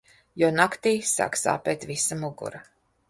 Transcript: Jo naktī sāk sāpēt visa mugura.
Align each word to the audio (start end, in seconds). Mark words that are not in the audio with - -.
Jo 0.43 0.47
naktī 0.53 0.93
sāk 1.09 1.37
sāpēt 1.43 1.87
visa 1.93 2.19
mugura. 2.25 2.65